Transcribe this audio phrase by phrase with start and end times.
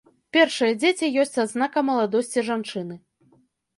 [0.37, 2.95] Першыя дзеці ёсць адзнака маладосці жанчыны.